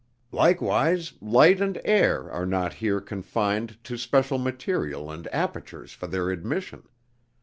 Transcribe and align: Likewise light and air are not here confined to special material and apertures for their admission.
Likewise 0.31 1.13
light 1.21 1.61
and 1.61 1.79
air 1.85 2.27
are 2.31 2.47
not 2.47 2.73
here 2.73 2.99
confined 2.99 3.77
to 3.83 3.99
special 3.99 4.39
material 4.39 5.11
and 5.11 5.27
apertures 5.31 5.91
for 5.91 6.07
their 6.07 6.31
admission. 6.31 6.87